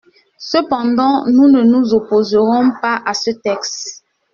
Cependant, 0.39 1.27
nous 1.27 1.47
ne 1.47 1.61
nous 1.61 1.93
opposerons 1.93 2.71
pas 2.81 3.03
à 3.05 3.13
ce 3.13 3.29
texte. 3.29 4.03